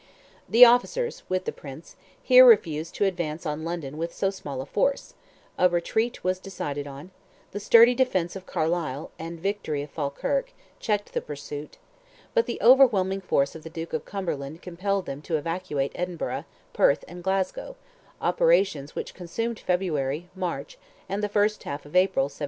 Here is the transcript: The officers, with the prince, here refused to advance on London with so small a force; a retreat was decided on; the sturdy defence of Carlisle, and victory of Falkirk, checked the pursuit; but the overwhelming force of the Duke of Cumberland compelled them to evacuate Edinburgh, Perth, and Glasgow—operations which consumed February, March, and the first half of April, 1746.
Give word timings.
The 0.49 0.65
officers, 0.65 1.21
with 1.29 1.45
the 1.45 1.51
prince, 1.51 1.95
here 2.23 2.43
refused 2.43 2.95
to 2.95 3.05
advance 3.05 3.45
on 3.45 3.63
London 3.63 3.99
with 3.99 4.11
so 4.11 4.31
small 4.31 4.59
a 4.59 4.65
force; 4.65 5.13
a 5.59 5.69
retreat 5.69 6.23
was 6.23 6.39
decided 6.39 6.87
on; 6.87 7.11
the 7.51 7.59
sturdy 7.59 7.93
defence 7.93 8.35
of 8.35 8.47
Carlisle, 8.47 9.11
and 9.19 9.39
victory 9.39 9.83
of 9.83 9.91
Falkirk, 9.91 10.53
checked 10.79 11.13
the 11.13 11.21
pursuit; 11.21 11.77
but 12.33 12.47
the 12.47 12.57
overwhelming 12.63 13.21
force 13.21 13.53
of 13.53 13.61
the 13.61 13.69
Duke 13.69 13.93
of 13.93 14.03
Cumberland 14.03 14.63
compelled 14.63 15.05
them 15.05 15.21
to 15.21 15.37
evacuate 15.37 15.91
Edinburgh, 15.93 16.45
Perth, 16.73 17.05
and 17.07 17.23
Glasgow—operations 17.23 18.95
which 18.95 19.13
consumed 19.13 19.59
February, 19.59 20.29
March, 20.33 20.79
and 21.07 21.21
the 21.21 21.29
first 21.29 21.61
half 21.61 21.85
of 21.85 21.95
April, 21.95 22.23
1746. 22.23 22.39